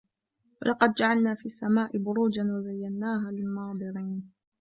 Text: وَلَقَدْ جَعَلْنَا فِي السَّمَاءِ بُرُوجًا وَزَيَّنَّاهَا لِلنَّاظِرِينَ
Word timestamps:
وَلَقَدْ 0.61 0.93
جَعَلْنَا 0.93 1.35
فِي 1.35 1.45
السَّمَاءِ 1.45 1.97
بُرُوجًا 1.97 2.43
وَزَيَّنَّاهَا 2.43 3.31
لِلنَّاظِرِينَ 3.31 4.31